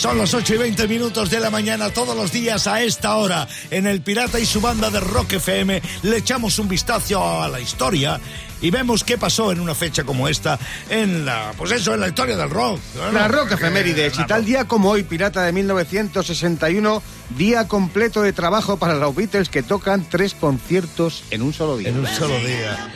[0.00, 3.46] Son las 8 y 20 minutos de la mañana todos los días a esta hora.
[3.70, 7.60] En el Pirata y su banda de Rock FM le echamos un vistazo a la
[7.60, 8.18] historia
[8.62, 10.58] y vemos qué pasó en una fecha como esta
[10.88, 12.80] en la, pues eso, en la historia del rock.
[12.96, 13.12] ¿no?
[13.12, 14.16] La rock Eh, efemérides.
[14.16, 17.02] la Y tal día como hoy, Pirata de 1961,
[17.36, 21.90] día completo de trabajo para los Beatles que tocan tres conciertos en un solo día.
[21.90, 22.90] En un solo día.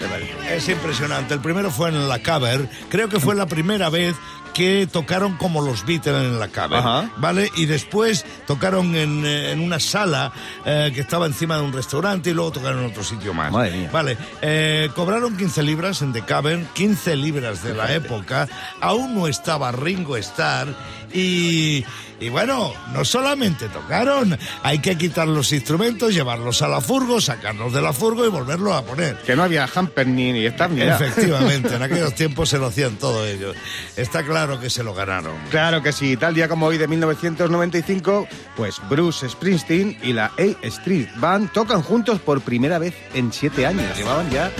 [0.50, 1.34] Es impresionante.
[1.34, 2.66] El primero fue en la Caber.
[2.88, 4.16] Creo que fue la primera vez
[4.54, 6.48] que tocaron como los Beatles en la.
[6.54, 7.10] Ajá.
[7.18, 7.50] ¿Vale?
[7.56, 10.32] Y después tocaron en, eh, en una sala
[10.64, 13.50] eh, que estaba encima de un restaurante y luego tocaron en otro sitio más.
[13.52, 13.90] Madre mía.
[13.92, 14.16] Vale.
[14.40, 18.48] eh, cobraron 15 libras en The Cavern, 15 libras de la época.
[18.80, 20.68] Aún no estaba Ringo Starr
[21.14, 21.84] y.
[22.20, 27.72] Y bueno, no solamente tocaron, hay que quitar los instrumentos, llevarlos a la furgo, sacarlos
[27.72, 29.16] de la furgo y volverlos a poner.
[29.16, 30.94] Que no había hamper ni, ni staff ni nada.
[30.94, 33.56] Efectivamente, en aquellos tiempos se lo hacían todo ellos.
[33.96, 35.34] Está claro que se lo ganaron.
[35.50, 40.66] Claro que sí, tal día como hoy de 1995, pues Bruce Springsteen y la A
[40.66, 43.96] Street Band tocan juntos por primera vez en siete años.
[43.98, 44.50] Llevaban ya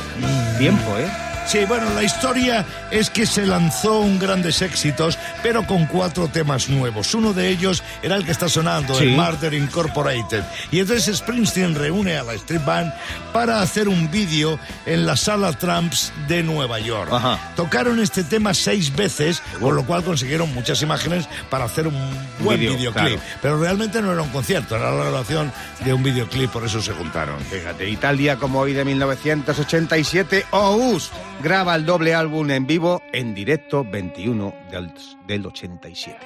[0.59, 1.34] tiempo, ¿eh?
[1.47, 6.69] Sí, bueno, la historia es que se lanzó un grandes éxitos, pero con cuatro temas
[6.71, 7.15] nuevos.
[7.15, 9.05] Uno de ellos era el que está sonando, Sí.
[9.05, 10.43] el Murder Incorporated.
[10.71, 12.93] Y entonces Springsteen reúne a la Street Band
[13.33, 17.11] para hacer un vídeo en la sala Tramps de Nueva York.
[17.13, 17.39] Ajá.
[17.57, 21.95] Tocaron este tema seis veces, con lo cual consiguieron muchas imágenes para hacer un
[22.41, 23.05] buen Vídeo, videoclip.
[23.19, 23.21] claro.
[23.43, 25.53] Pero realmente no era un concierto, era la grabación
[25.85, 27.39] de un videoclip, por eso se juntaron.
[27.41, 31.11] Fíjate, y tal día como hoy de 1987, Ous
[31.43, 34.93] graba el doble álbum en vivo en directo 21 del,
[35.27, 36.17] del 87.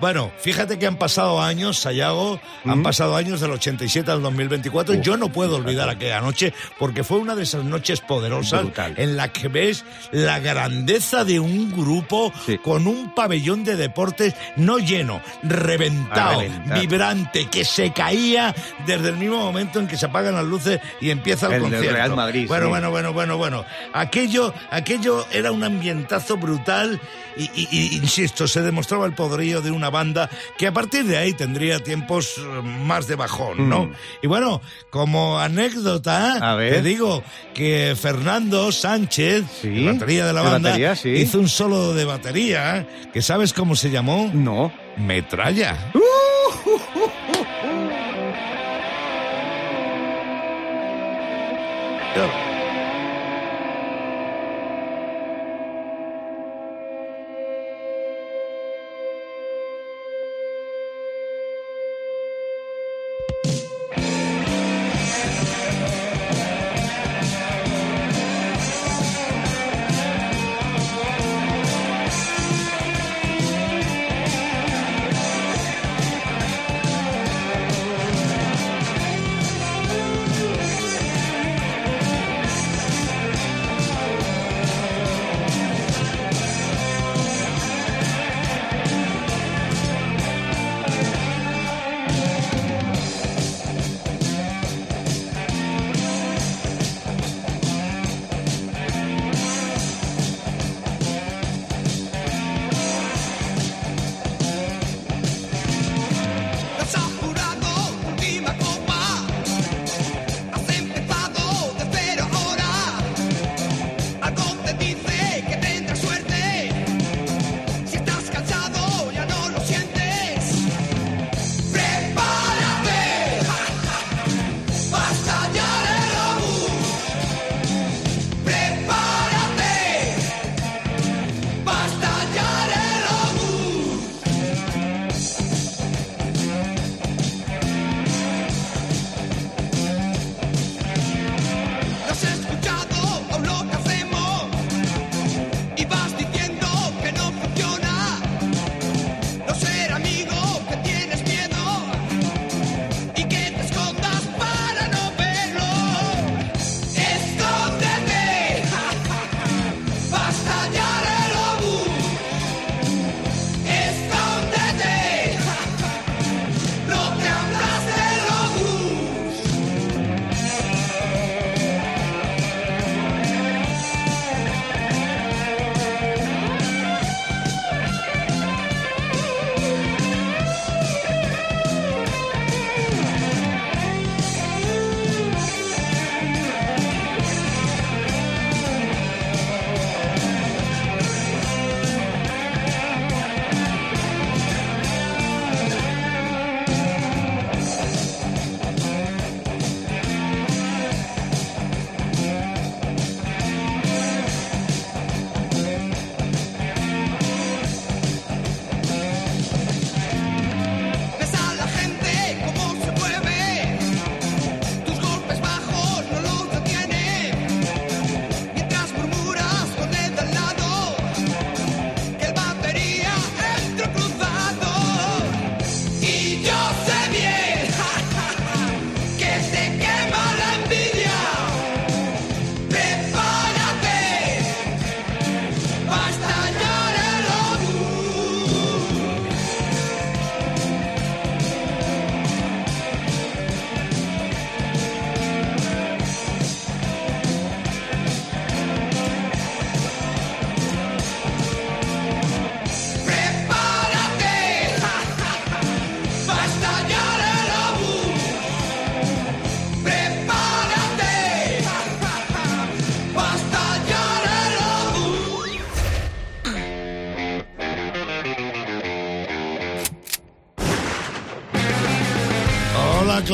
[0.00, 4.94] Bueno, fíjate que han pasado años, Sayago, han pasado años del 87 al 2024.
[4.94, 8.94] Uf, Yo no puedo olvidar aquella noche porque fue una de esas noches poderosas Brutal.
[8.96, 12.58] en la que ves la grandeza de un grupo Sí.
[12.58, 16.42] con un pabellón de deportes no lleno, reventado,
[16.80, 18.54] vibrante, que se caía
[18.86, 21.92] desde el mismo momento en que se apagan las luces y empieza el, El concierto.
[21.92, 22.70] Real Madrid, Bueno, sí.
[22.70, 23.64] bueno, bueno, bueno, bueno.
[23.92, 27.00] Aquello, aquello era un ambientazo brutal
[27.36, 31.78] y, insisto, se demostraba el poderío de una banda que a partir de ahí tendría
[31.78, 33.90] tiempos eh, más de bajón, ¿no?
[34.22, 37.22] Y bueno, como anécdota, te digo
[37.54, 39.44] que Fernando Sánchez,
[39.84, 42.86] batería de la banda, hizo un solo de batería ¿eh?
[43.12, 44.30] que ¿sabes cómo se llamó?
[44.32, 44.72] No.
[44.96, 45.92] Metralla.
[45.94, 46.08] Uh.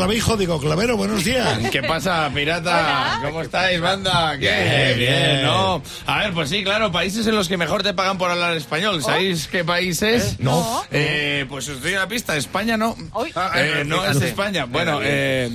[0.04, 1.70] Clavijo, digo, Clavero, buenos días.
[1.72, 3.20] ¿Qué pasa, pirata?
[3.24, 4.36] ¿Cómo estáis, banda?
[4.38, 4.94] ¿Qué?
[4.98, 5.42] Bien, bien.
[5.44, 5.82] ¿no?
[6.04, 9.02] A ver, pues sí, claro, países en los que mejor te pagan por hablar español.
[9.02, 10.38] ¿Sabéis qué países?
[10.40, 10.84] No.
[10.90, 12.36] Eh, pues os doy una pista.
[12.36, 12.94] España no.
[13.14, 13.32] Uy.
[13.54, 14.66] Eh, no es España.
[14.66, 15.50] Bueno, eh...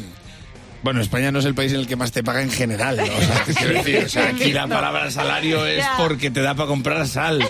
[0.81, 2.97] Bueno, España no es el país en el que más te paga en general.
[2.97, 3.03] ¿no?
[3.03, 6.67] O sea, quiero decir, o sea, aquí la palabra salario es porque te da para
[6.67, 7.47] comprar sal.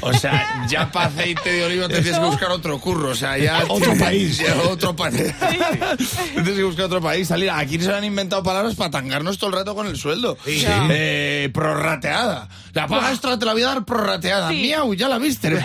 [0.00, 3.10] O sea, ya para aceite de oliva te tienes que buscar otro curro.
[3.10, 3.64] O sea, ya.
[3.68, 4.38] Otro país.
[4.38, 5.32] Ya, otro país.
[6.34, 7.28] tienes que buscar otro país.
[7.28, 7.50] Salir.
[7.50, 10.36] Aquí se han inventado palabras para tangarnos todo el rato con el sueldo.
[10.46, 12.48] Eh, prorrateada.
[12.72, 14.50] La paga extra te la voy a dar prorrateada.
[14.50, 14.62] Sí.
[14.66, 15.50] Miau, ya la viste.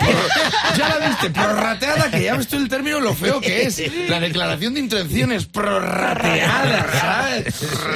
[0.76, 1.30] Ya la viste.
[1.30, 3.82] Prorrateada, que ya ves tú el término lo feo que es.
[4.08, 5.46] La declaración de intenciones.
[5.46, 6.86] Prorrateada.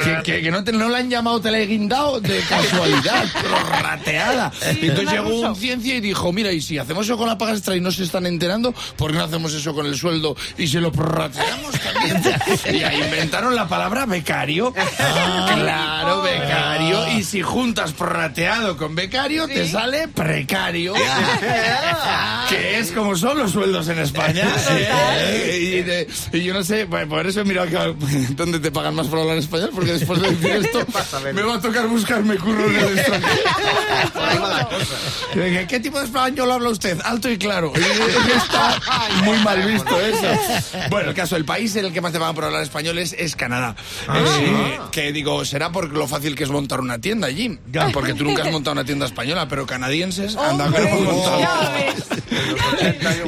[0.03, 3.25] Que, que- que no, te, no la han llamado teleguindado de casualidad.
[3.41, 4.51] Prorrateada.
[4.81, 7.53] Y entonces llegó un ciencia y dijo, mira, y si hacemos eso con la paga
[7.53, 10.67] extra y no se están enterando, ¿por qué no hacemos eso con el sueldo y
[10.67, 12.21] se lo prorrateamos también?
[12.77, 14.73] Y ahí inventaron la palabra becario.
[14.73, 17.07] claro, becario.
[17.17, 20.93] Y si juntas prorrateado con becario, te sale precario.
[22.49, 24.45] que es como son los sueldos en España.
[25.33, 27.95] Y, de- y yo no sé, por eso que-
[28.35, 30.85] dónde te pagan más por hablar español, porque después de decir esto,
[31.33, 33.41] me va a tocar buscarme curro en el extranjero.
[35.67, 36.99] ¿Qué tipo de español habla usted?
[37.03, 37.73] Alto y claro.
[37.75, 38.79] Está
[39.23, 40.27] muy mal visto eso.
[40.89, 43.13] Bueno, el caso, el país en el que más te pagan por hablar español es,
[43.13, 43.75] es Canadá.
[44.13, 47.57] Eh, que digo, será por lo fácil que es montar una tienda allí.
[47.93, 51.39] Porque tú nunca has montado una tienda española, pero canadienses andan Hombre, hemos montado.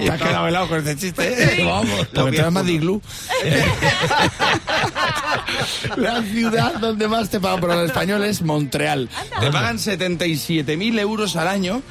[0.03, 1.63] ya has quedado helado con ese chiste, ¿eh?
[1.65, 2.07] Vamos.
[2.13, 3.01] Porque te llamas Diglu.
[5.97, 9.09] La ciudad donde más te pagan por hablar español es Montreal.
[9.39, 11.81] Te pagan 77.000 euros al año.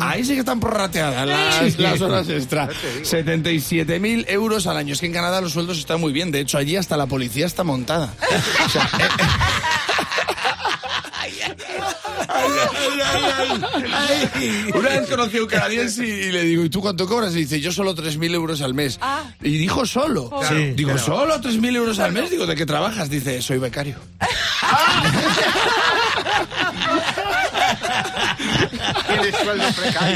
[0.00, 2.68] Ahí sí que están prorrateadas las, las horas extra.
[2.68, 4.94] 77.000 euros al año.
[4.94, 6.30] Es que en Canadá los sueldos están muy bien.
[6.30, 8.12] De hecho, allí hasta la policía está montada.
[8.64, 9.08] O sea, eh,
[14.74, 17.34] Una vez conocí a un canadiense y, y le digo, ¿y tú cuánto cobras?
[17.34, 18.98] Y dice, yo solo 3.000 euros al mes.
[19.00, 19.22] Ah.
[19.42, 20.30] Y dijo solo.
[20.48, 22.30] Sí, digo, pero- ¿solo 3.000 euros al mes?
[22.30, 23.10] Digo, ¿de qué trabajas?
[23.10, 23.96] Dice, soy becario.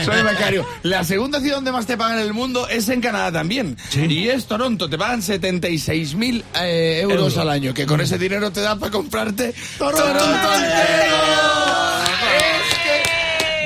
[0.05, 0.67] Soy becario.
[0.83, 3.77] La segunda ciudad donde más te pagan en el mundo es en Canadá también.
[3.95, 4.89] Y es Toronto.
[4.89, 7.39] Te pagan 76.000 eh, euros Euros.
[7.39, 7.75] al año.
[7.75, 11.78] Que con ese dinero te da para comprarte Toronto Toronto entero.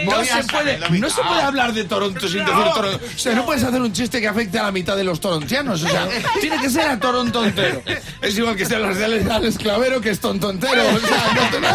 [0.04, 3.00] No se, puede, no se puede hablar de Toronto sin decir Toronto.
[3.14, 5.82] O sea, no puedes hacer un chiste que afecte a la mitad de los torontianos.
[5.82, 6.08] O sea,
[6.40, 7.82] tiene que ser a Toronto entero.
[8.20, 10.82] Es igual que si hablas de Alex, Clavero, que es tonto entero.
[10.82, 11.68] O sea, no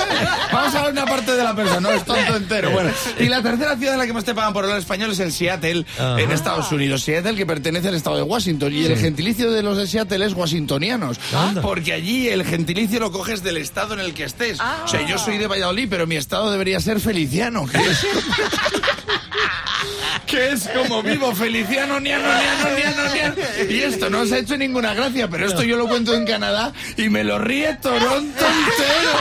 [0.51, 2.71] vamos a ver una parte de la persona, no es tonto entero.
[2.71, 5.19] Bueno, y la tercera ciudad en la que más te pagan por hablar español es
[5.19, 7.03] en Seattle, en Estados Unidos.
[7.03, 8.73] Seattle que pertenece al estado de Washington.
[8.73, 11.19] Y el gentilicio de los de Seattle es washingtonianos.
[11.33, 11.61] Anda.
[11.61, 14.59] Porque allí el gentilicio lo coges del estado en el que estés.
[14.59, 17.65] O sea, yo soy de Valladolid, pero mi estado debería ser Feliciano.
[17.67, 18.05] Que es,
[20.25, 23.35] que es como vivo, Feliciano, niano, niano, niano, niano.
[23.69, 26.73] Y esto no os ha hecho ninguna gracia, pero esto yo lo cuento en Canadá
[26.97, 29.11] y me lo ríe Toronto entero.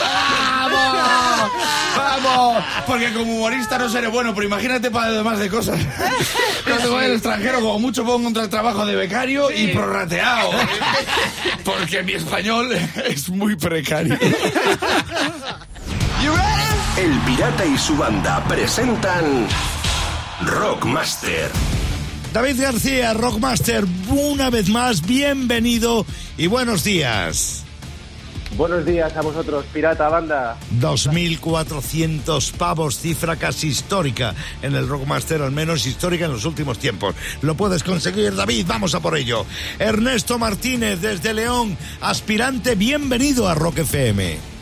[0.00, 1.50] ¡Vamos!
[1.96, 2.64] ¡Vamos!
[2.86, 5.78] Porque como humorista no seré bueno, pero imagínate para demás de cosas.
[6.64, 10.50] Cuando voy al extranjero, como mucho puedo encontrar trabajo de becario y prorrateado.
[11.64, 12.70] Porque mi español
[13.06, 14.16] es muy precario.
[16.98, 19.46] El Pirata y su banda presentan
[20.44, 21.48] Rockmaster.
[22.32, 26.04] David García, Rockmaster, una vez más, bienvenido
[26.36, 27.62] y buenos días.
[28.56, 30.56] Buenos días a vosotros, Pirata Banda.
[30.80, 37.14] 2.400 pavos, cifra casi histórica en el Rockmaster, al menos histórica en los últimos tiempos.
[37.42, 39.46] Lo puedes conseguir, David, vamos a por ello.
[39.78, 44.57] Ernesto Martínez, desde León, aspirante, bienvenido a Rock FM.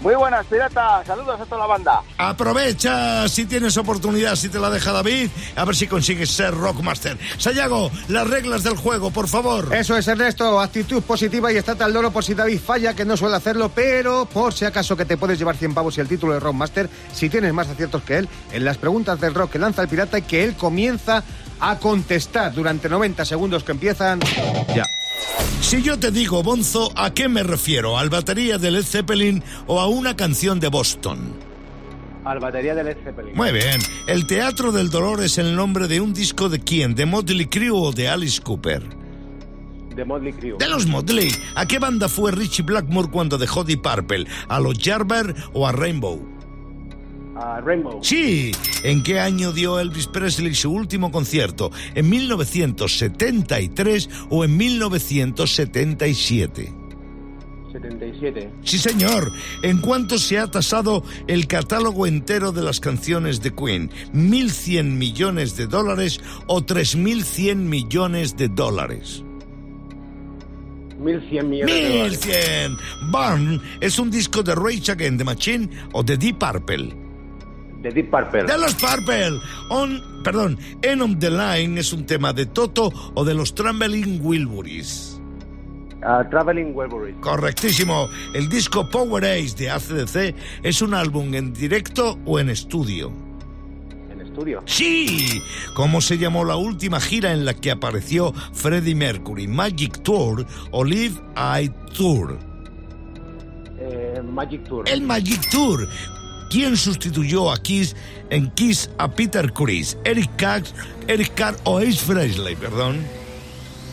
[0.00, 1.04] Muy buenas, Pirata.
[1.04, 2.02] Saludos a toda la banda.
[2.16, 7.18] Aprovecha si tienes oportunidad, si te la deja David, a ver si consigues ser Rockmaster.
[7.36, 9.74] Sayago, las reglas del juego, por favor.
[9.74, 10.58] Eso es, Ernesto.
[10.58, 14.24] Actitud positiva y estate al loro por si David falla, que no suele hacerlo, pero
[14.24, 17.28] por si acaso que te puedes llevar 100 pavos y el título de Rockmaster, si
[17.28, 20.22] tienes más aciertos que él, en las preguntas del rock que lanza el pirata y
[20.22, 21.22] que él comienza
[21.60, 24.20] a contestar durante 90 segundos que empiezan
[24.74, 24.84] ya.
[25.60, 27.96] Si yo te digo Bonzo, ¿a qué me refiero?
[27.98, 31.34] ¿Al batería de Led Zeppelin o a una canción de Boston?
[32.24, 33.36] Al batería del Led Zeppelin.
[33.36, 33.80] Muy bien.
[34.06, 36.94] ¿El Teatro del Dolor es el nombre de un disco de quién?
[36.94, 38.82] ¿De Motley Crue o de Alice Cooper?
[39.94, 40.56] De Motley Crue.
[40.58, 41.30] De los Motley.
[41.54, 44.26] ¿A qué banda fue Richie Blackmore cuando dejó Deep Purple?
[44.48, 46.29] ¿A los Jarber o a Rainbow?
[47.40, 47.98] A Rainbow.
[48.02, 48.52] Sí,
[48.84, 51.72] ¿en qué año dio Elvis Presley su último concierto?
[51.94, 56.74] ¿En 1973 o en 1977?
[57.72, 58.52] 77.
[58.62, 59.32] Sí, señor.
[59.62, 63.90] ¿En cuánto se ha tasado el catálogo entero de las canciones de Queen?
[64.12, 69.24] ¿1.100 millones de dólares o 3.100 millones de dólares?
[70.98, 72.20] 1100 millones de dólares.
[72.28, 72.76] ¡1.100!
[73.10, 77.09] Burn es un disco de Rage Against the Machine o de Deep Purple.
[77.82, 78.44] De Deep Purple.
[78.44, 79.40] De los Purple.
[79.70, 84.20] On, perdón, End of the Line es un tema de Toto o de los Trembling
[84.22, 85.20] Wilburys.
[86.02, 87.16] A Traveling Wilburys.
[87.20, 88.08] Correctísimo.
[88.34, 93.12] El disco Power Ace de ACDC es un álbum en directo o en estudio.
[94.10, 94.62] En estudio.
[94.64, 95.42] Sí.
[95.74, 99.46] ¿Cómo se llamó la última gira en la que apareció Freddie Mercury?
[99.46, 102.38] Magic Tour o Live Eye Tour.
[103.78, 104.88] Eh, Magic Tour.
[104.88, 105.86] El Magic Tour.
[106.50, 107.94] ¿Quién sustituyó a Kiss
[108.28, 109.96] en Kiss a Peter Chris?
[110.04, 110.62] Eric Carr,
[111.06, 113.06] Eric Carr o Ace Frehley, perdón.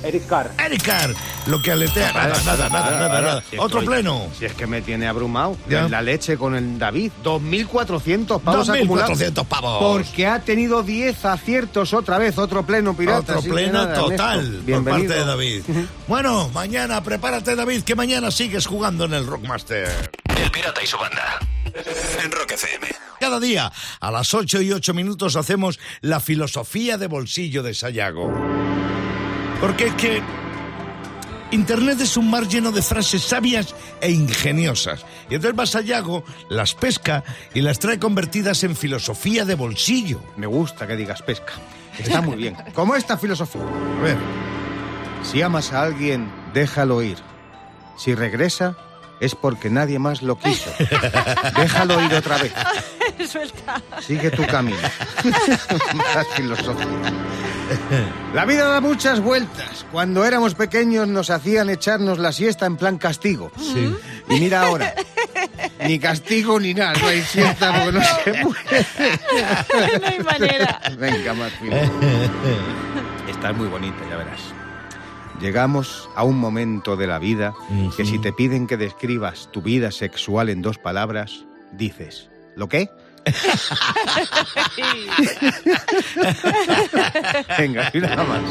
[0.04, 0.52] Eric Carr.
[0.64, 1.14] Eric Carr,
[1.48, 2.14] lo que aletea.
[2.14, 3.44] Nada, nada, nada, nada, nada.
[3.50, 4.28] Si Otro estoy- pleno.
[4.38, 5.58] Si es que me tiene abrumado.
[5.68, 5.88] Ya.
[5.90, 7.12] La leche con el David.
[7.24, 9.48] 2.400 pavos 2.400 acumulados.
[9.48, 9.80] pavos.
[9.98, 12.38] Porque ha tenido 10 aciertos otra vez.
[12.38, 13.38] Otro pleno pirata.
[13.40, 15.08] Otro pleno nada, total por Bienvenido.
[15.14, 15.62] parte de David.
[16.08, 19.90] Bueno, mañana prepárate, David, que mañana sigues jugando en el Rockmaster.
[20.58, 21.38] Pirata y su banda.
[22.24, 22.88] En Rock FM.
[23.20, 28.34] Cada día, a las 8 y 8 minutos, hacemos la filosofía de bolsillo de Sayago.
[29.62, 30.24] Porque es que
[31.52, 35.06] Internet es un mar lleno de frases sabias e ingeniosas.
[35.30, 37.24] Y entonces va Sayago, las pesca
[37.54, 40.24] y las trae convertidas en filosofía de bolsillo.
[40.38, 41.54] Me gusta que digas pesca.
[42.00, 42.58] Está muy bien.
[42.74, 43.62] Como esta filosofía.
[43.62, 44.18] A ver,
[45.22, 47.18] Si amas a alguien, déjalo ir.
[47.96, 48.76] Si regresa,
[49.20, 50.70] es porque nadie más lo quiso.
[51.58, 52.54] Déjalo ir otra vez.
[53.30, 53.82] Suelta.
[54.02, 54.78] Sigue tu camino.
[55.94, 56.92] Más filosófico.
[58.34, 59.86] La vida da muchas vueltas.
[59.92, 63.52] Cuando éramos pequeños nos hacían echarnos la siesta en plan castigo.
[63.58, 63.94] sí.
[64.30, 64.94] Y mira ahora.
[65.80, 66.94] Ni castigo ni nada.
[67.00, 70.00] No hay siesta porque no se puede.
[70.00, 70.82] No hay manera.
[70.98, 72.00] Venga, más filosófico.
[73.30, 74.40] Esta es muy bonita, ya verás.
[75.41, 77.53] Llegamos a un momento de la vida
[77.96, 82.89] que si te piden que describas tu vida sexual en dos palabras, dices, ¿lo qué?
[87.58, 88.41] Venga, y nada más.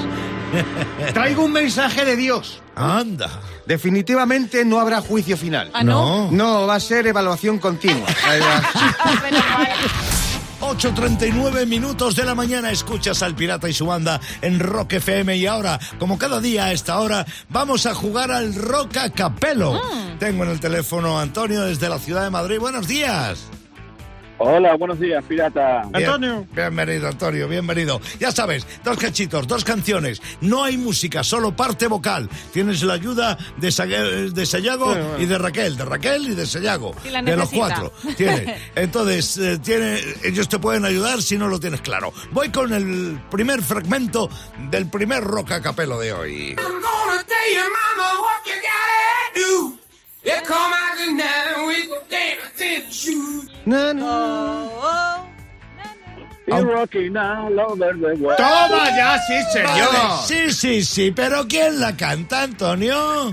[1.13, 2.63] Traigo un mensaje de Dios.
[2.75, 3.31] Anda.
[3.67, 5.71] Definitivamente no habrá juicio final.
[5.73, 6.31] Ah, no.
[6.31, 8.07] No, va a ser evaluación continua.
[10.67, 11.27] Ah, menos mal.
[11.27, 15.47] 8.39 minutos de la mañana escuchas al Pirata y su banda en Rock FM y
[15.47, 19.81] ahora, como cada día a esta hora, vamos a jugar al Rock a Capelo.
[20.19, 22.59] Tengo en el teléfono a Antonio desde la ciudad de Madrid.
[22.59, 23.47] Buenos días.
[24.39, 25.83] Hola, buenos días, pirata.
[25.95, 28.01] Bien- Bienvenido, Antonio, bienvenido.
[28.21, 30.21] Ya sabes, dos cachitos, dos canciones.
[30.43, 32.29] No hay música, solo parte vocal.
[32.53, 36.95] Tienes la ayuda de, Sa- de Sayago y de Raquel, de Raquel y de Sayago.
[37.03, 37.91] Si la de los cuatro.
[38.17, 38.61] Tienes.
[38.75, 42.13] Entonces, eh, tiene, ellos te pueden ayudar si no lo tienes claro.
[42.33, 44.29] Voy con el primer fragmento
[44.71, 46.57] del primer rock a capelo de hoy.
[46.59, 46.81] I'm
[58.37, 59.93] ¡Toma ya, sí, señor!
[59.93, 63.33] Vale, sí, sí, sí, pero ¿quién la canta, Antonio?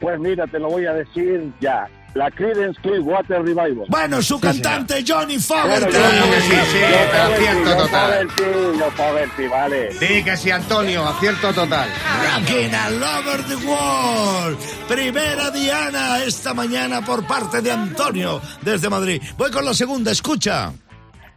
[0.00, 1.88] Pues mira, te lo voy a decir ya.
[2.14, 3.84] La Creedence Clearwater Revival.
[3.88, 5.90] Bueno, su cantante Johnny Fogerty.
[5.90, 6.78] claro que sí, sí,
[7.16, 8.28] acierto total.
[8.30, 9.92] Fogerty, yo Fogerty, vale.
[9.92, 11.88] Sí, que sí, Antonio, acierto total.
[12.24, 14.58] Rocking all over the world.
[14.88, 19.22] Primera Diana esta mañana por parte de Antonio desde Madrid.
[19.36, 20.72] Voy con la segunda, escucha.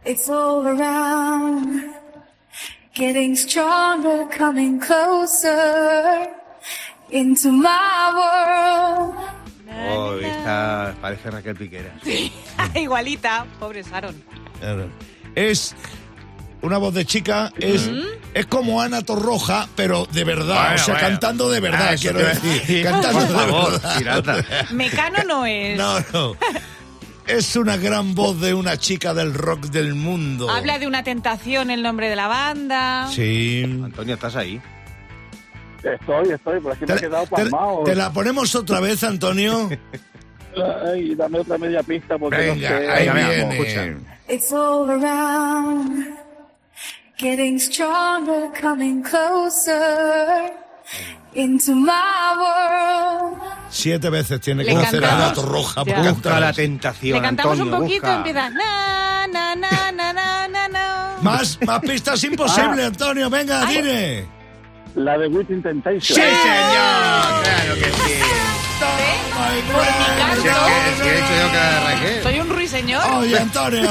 [0.04, 1.94] It's all around,
[2.94, 6.28] getting stronger, coming closer
[7.10, 9.41] into my world.
[9.90, 11.92] Oh, esta parece Raquel Piquera.
[12.74, 14.14] Igualita, pobre Sharon.
[15.34, 15.74] Es
[16.60, 17.90] una voz de chica, es,
[18.34, 21.08] es como Ana Torroja, pero de verdad, Bueno, o sea, bueno.
[21.08, 22.52] cantando de verdad, Ah, quiero decir.
[22.60, 22.84] decir.
[22.84, 23.98] Cantando Por de favor, verdad.
[23.98, 24.36] pirata.
[24.72, 25.76] Mecano no es.
[25.76, 26.36] No, no.
[27.26, 30.50] Es una gran voz de una chica del rock del mundo.
[30.50, 33.08] Habla de una tentación el nombre de la banda.
[33.12, 33.62] Sí.
[33.84, 34.60] Antonio, ¿estás ahí?
[35.82, 37.82] Estoy, estoy, pero aquí me he quedado te- pasmado.
[37.84, 39.68] te la ponemos otra vez, Antonio.
[40.86, 42.90] Ay, dame otra media pista porque Venga, no sé.
[42.90, 43.58] ahí viene.
[43.58, 43.86] escucha.
[44.28, 46.06] It's all around,
[47.18, 50.52] getting stronger, coming closer
[51.34, 53.38] into my world.
[53.70, 55.24] Siete veces tiene que hacer cantamos.
[55.24, 55.96] Ana Torroja por.
[56.12, 58.16] Busca la tentación, Le cantamos Antonio, un poquito, busca.
[58.18, 58.50] empieza.
[58.50, 61.16] Na, na, na, na, na, na, na.
[61.22, 62.86] Más, más pistas imposible, Ah.
[62.88, 63.30] Antonio.
[63.30, 63.76] Venga, Ay.
[63.76, 64.26] dime.
[64.94, 66.00] La de Within Temptation.
[66.02, 67.42] ¡Sí, señor!
[67.42, 68.12] Claro que sí.
[69.54, 72.22] Y Por mi es que, que he dicho yo que la arranqué.
[72.22, 73.02] Soy un ruiseñor.
[73.18, 73.90] Oye, Antonio,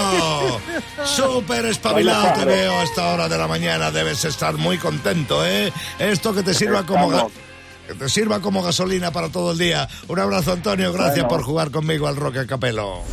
[1.06, 3.92] súper espabilado te veo a esta hora de la mañana.
[3.92, 5.72] Debes estar muy contento, ¿eh?
[6.00, 7.32] Esto que te sirva como...
[7.88, 9.88] Que te sirva como gasolina para todo el día.
[10.08, 10.94] Un abrazo, Antonio.
[10.94, 11.30] Gracias Bueno.
[11.30, 13.04] por jugar conmigo al Rock a Capelo.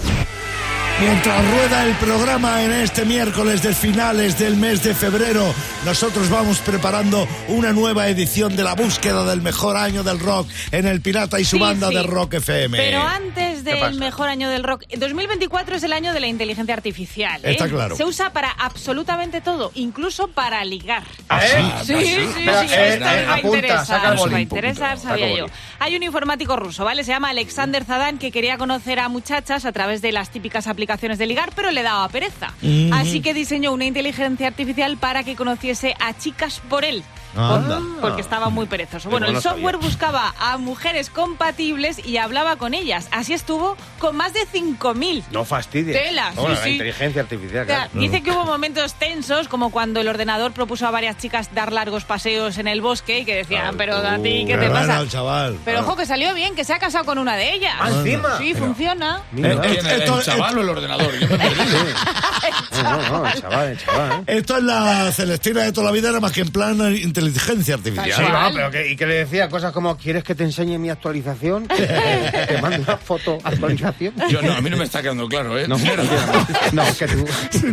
[1.01, 6.59] Mientras rueda el programa en este miércoles de finales del mes de febrero, nosotros vamos
[6.59, 11.39] preparando una nueva edición de la búsqueda del mejor año del rock en el Pirata
[11.39, 11.95] y su Sí, banda sí.
[11.95, 12.77] de Rock FM.
[12.77, 17.45] Pero antes del mejor año del rock, 2024 es el año de la inteligencia artificial.
[17.45, 17.53] ¿eh?
[17.53, 17.95] Está claro.
[17.95, 21.05] Se usa para absolutamente todo, incluso para ligar.
[21.29, 21.41] ¿Ah,
[21.85, 21.95] sí?
[21.95, 24.37] Sí, sí, sí, Espera, esto eh, os eh, va a apunta, interesar, saca el va
[24.37, 25.47] a interesar, sabía yo.
[25.79, 27.05] Hay un informático ruso, ¿vale?
[27.05, 30.88] Se llama Alexander Zadan, que quería conocer a muchachas a través de las típicas aplicaciones
[31.19, 32.53] de ligar, pero le daba pereza.
[32.93, 37.05] Así que diseñó una inteligencia artificial para que conociese a chicas por él.
[37.39, 37.81] Anda.
[38.01, 39.09] Porque estaba muy perezoso.
[39.11, 39.89] Bueno, no el software sabía.
[39.89, 43.09] buscaba a mujeres compatibles y hablaba con ellas.
[43.13, 45.25] Así estuvo con más de 5.000.
[45.31, 45.97] No fastidies.
[46.01, 46.71] Tela, Bueno, sí, la sí.
[46.73, 47.91] inteligencia artificial, O sea, claro.
[47.95, 52.05] Dice que hubo momentos tensos, como cuando el ordenador propuso a varias chicas dar largos
[52.05, 55.07] paseos en el bosque y que decían, pero a ti, ¿qué te Pero pasa?
[55.09, 55.59] chaval.
[55.65, 57.75] Pero ojo que salió bien, que se ha casado con una de ellas.
[57.81, 58.39] Ah, encima.
[58.39, 59.21] Sí, funciona.
[59.33, 59.61] Mira.
[59.61, 61.19] ¿Quién, el, esto- el chaval o el ordenador?
[61.19, 61.69] Yo me he perdido.
[62.83, 64.25] No, no, no, el chaval, el chaval.
[64.27, 67.89] Esto es la Celestina de toda la vida, era más que en plan inteligencia Sí,
[67.89, 68.33] artificial.
[68.33, 71.67] no, pero que, y que le decía cosas como, ¿quieres que te enseñe mi actualización?
[71.69, 74.15] te mando una foto actualización.
[74.31, 75.67] Yo no, a mí no me está quedando claro, ¿eh?
[75.69, 77.25] No, es que tú...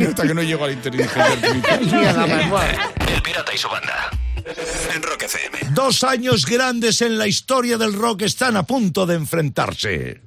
[0.08, 2.16] Hasta que no llego a la inteligencia artificial.
[2.16, 2.78] La manual.
[3.14, 4.10] El Pirata y su banda.
[4.94, 5.58] En Rock FM.
[5.72, 10.22] Dos años grandes en la historia del rock están a punto de enfrentarse.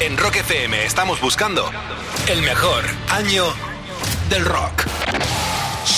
[0.00, 1.68] En Rock FM estamos buscando
[2.28, 3.44] el mejor año
[4.28, 4.97] del rock.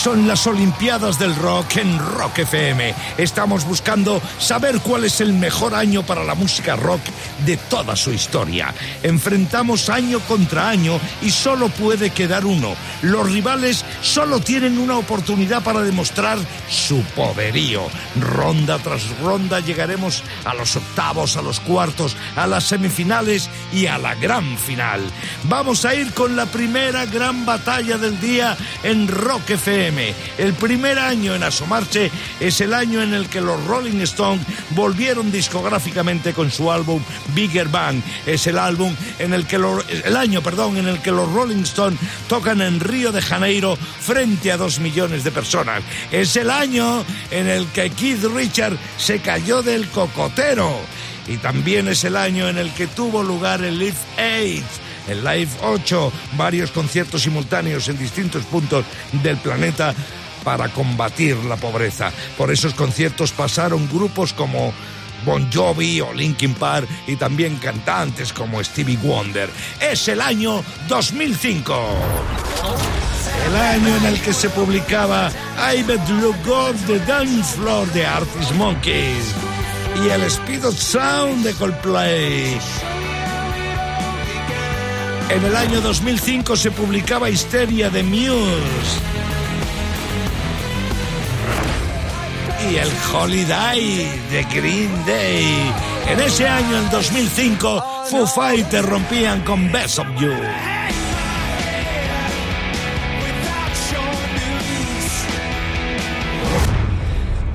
[0.03, 2.95] Son las Olimpiadas del Rock en Rock FM.
[3.19, 7.03] Estamos buscando saber cuál es el mejor año para la música rock
[7.45, 8.75] de toda su historia.
[9.03, 12.75] Enfrentamos año contra año y solo puede quedar uno.
[13.03, 16.39] Los rivales solo tienen una oportunidad para demostrar
[16.71, 17.83] su poderío.
[18.19, 23.99] Ronda tras ronda llegaremos a los octavos, a los cuartos, a las semifinales y a
[23.99, 25.03] la gran final.
[25.45, 29.90] Vamos a ir con la primera gran batalla del día en Rock FM.
[30.39, 35.33] El primer año en asomarse es el año en el que los Rolling Stones volvieron
[35.33, 37.03] discográficamente con su álbum
[37.35, 38.01] Bigger Bang.
[38.25, 41.99] Es el álbum en el que el año, perdón, en el que los Rolling Stones
[42.29, 45.83] tocan en Río de Janeiro frente a dos millones de personas.
[46.13, 50.79] Es el año en el que Keith Richard se cayó del cocotero.
[51.27, 55.51] Y también es el año en el que tuvo lugar el Live 8 el Live
[55.63, 58.85] 8, varios conciertos simultáneos en distintos puntos
[59.23, 59.95] del planeta
[60.45, 62.13] para combatir la pobreza.
[62.39, 64.73] Por esos conciertos pasaron grupos como
[65.25, 69.51] Bon Jovi o Linkin Park y también cantantes como Stevie Wonder.
[69.81, 71.75] Es el año 2005.
[73.47, 75.31] El año en el que se publicaba
[75.75, 79.35] I Bet Look Off the Dance Floor de Artist Monkeys
[80.05, 82.59] y el Speed of Sound de Coldplay.
[85.31, 89.01] En el año 2005 se publicaba Histeria de Muse.
[92.69, 95.73] Y el Holiday de Green Day.
[96.09, 100.33] En ese año, en 2005, Foo Fighters rompían con Best of You.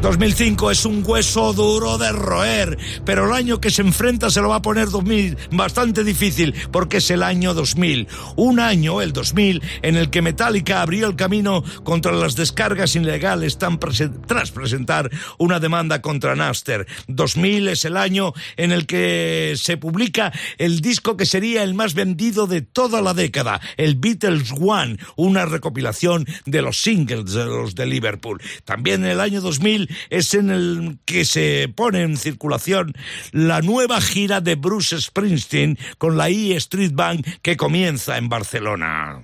[0.05, 4.49] 2005 es un hueso duro de roer, pero el año que se enfrenta se lo
[4.49, 8.07] va a poner 2000 bastante difícil porque es el año 2000.
[8.35, 13.57] Un año, el 2000, en el que Metallica abrió el camino contra las descargas ilegales
[13.57, 16.85] tan tras presentar una demanda contra Napster.
[17.07, 21.95] 2000 es el año en el que se publica el disco que sería el más
[21.95, 27.73] vendido de toda la década, el Beatles One, una recopilación de los singles de los
[27.73, 28.39] de Liverpool.
[28.65, 32.93] También en el año 2000 es en el que se pone en circulación
[33.31, 39.21] la nueva gira de Bruce Springsteen con la E Street Band que comienza en Barcelona.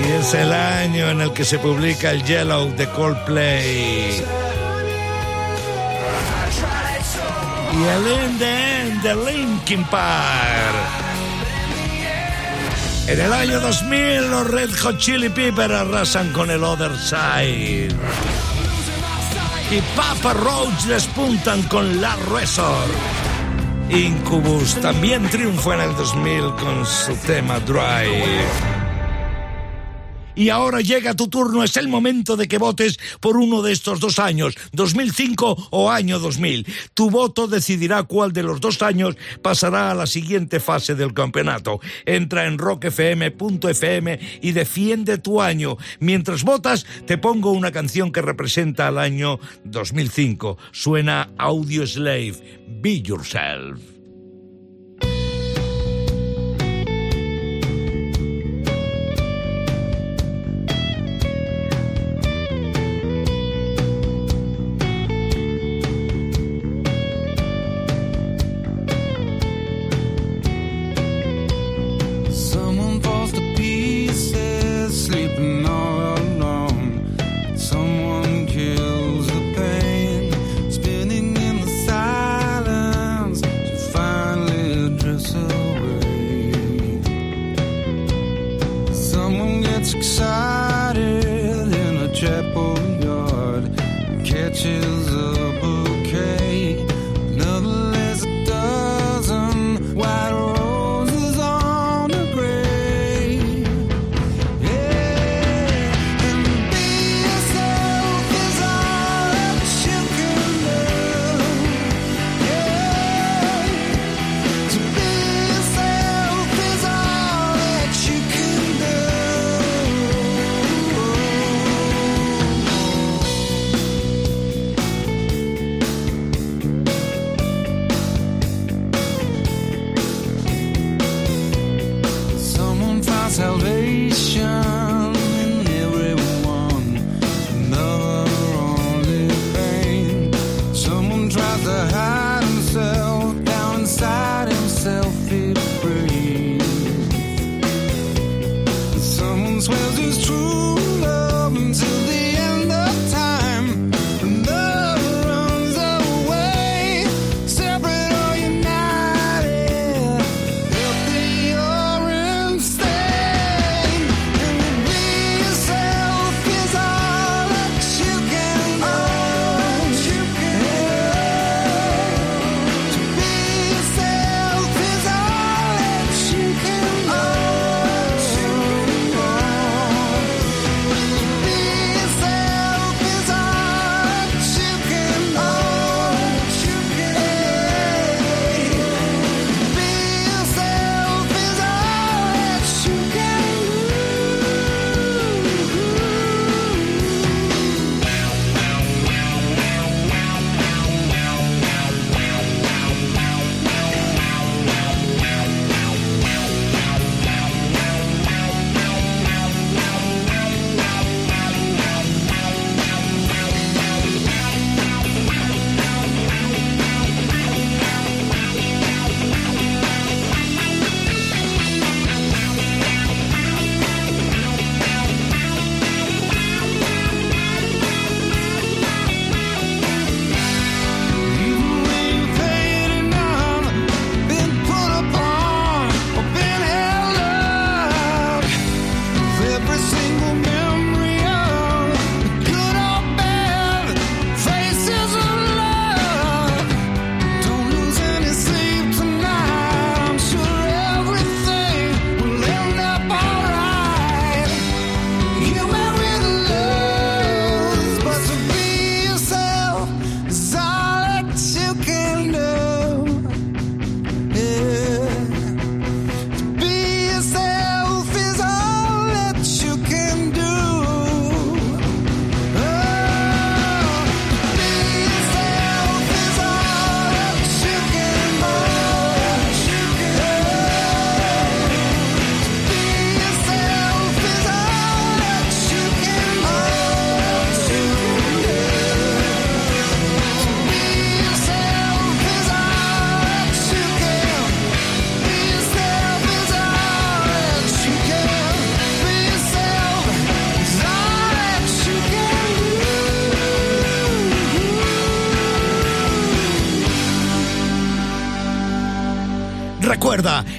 [0.00, 4.22] Y es el año en el que se publica el Yellow de Coldplay.
[7.72, 11.11] Y el In the End de Linkin Park.
[13.08, 17.88] En el año 2000 los Red Hot Chili Peppers arrasan con el Other Side.
[19.70, 22.92] Y Papa Roach despuntan con La Resort.
[23.90, 28.81] Incubus también triunfa en el 2000 con su tema Drive
[30.34, 34.00] y ahora llega tu turno, es el momento de que votes por uno de estos
[34.00, 36.66] dos años, 2005 o año 2000.
[36.94, 41.80] Tu voto decidirá cuál de los dos años pasará a la siguiente fase del campeonato.
[42.06, 45.76] Entra en rockfm.fm y defiende tu año.
[46.00, 50.58] Mientras votas, te pongo una canción que representa al año 2005.
[50.72, 53.91] Suena Audio Slave, Be Yourself.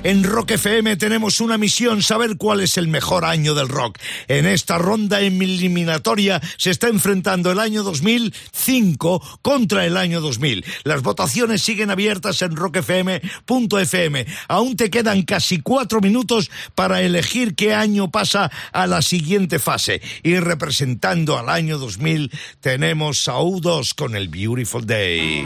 [0.03, 3.97] Rock FM tenemos una misión, saber cuál es el mejor año del rock.
[4.27, 10.65] En esta ronda eliminatoria se está enfrentando el año 2005 contra el año 2000.
[10.83, 14.25] Las votaciones siguen abiertas en rockfm.fm.
[14.49, 20.01] Aún te quedan casi cuatro minutos para elegir qué año pasa a la siguiente fase.
[20.21, 25.45] Y representando al año 2000 tenemos a U2 con el Beautiful Day.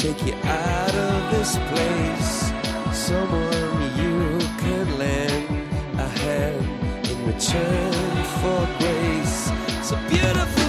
[0.00, 2.52] take you out of this place.
[2.90, 6.64] Someone you could lend a hand
[7.10, 7.92] in return
[8.40, 9.50] for grace.
[9.92, 10.59] A beautiful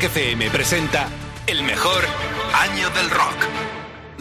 [0.00, 1.08] Rock presenta
[1.46, 2.02] el mejor
[2.54, 3.79] año del rock.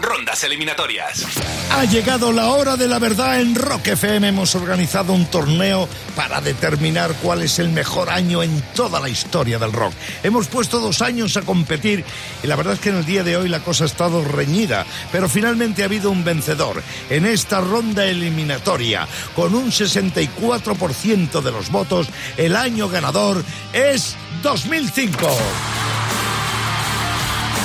[0.10, 1.24] Rondas eliminatorias.
[1.70, 4.30] Ha llegado la hora de la verdad en Rock FM.
[4.30, 9.60] Hemos organizado un torneo para determinar cuál es el mejor año en toda la historia
[9.60, 9.94] del rock.
[10.24, 12.04] Hemos puesto dos años a competir
[12.42, 14.84] y la verdad es que en el día de hoy la cosa ha estado reñida,
[15.12, 19.08] pero finalmente ha habido un vencedor en esta ronda eliminatoria.
[19.36, 23.44] Con un 64% de los votos, el año ganador
[23.74, 25.79] es 2005.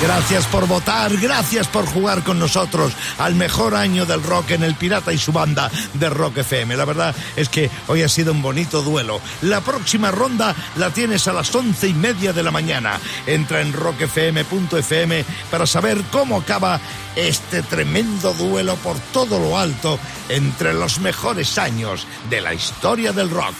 [0.05, 4.75] Gracias por votar, gracias por jugar con nosotros al mejor año del rock en El
[4.75, 6.77] Pirata y su banda de Rock FM.
[6.77, 9.19] La verdad es que hoy ha sido un bonito duelo.
[9.41, 12.99] La próxima ronda la tienes a las once y media de la mañana.
[13.25, 16.79] Entra en rockfm.fm para saber cómo acaba
[17.15, 19.97] este tremendo duelo por todo lo alto
[20.29, 23.55] entre los mejores años de la historia del rock.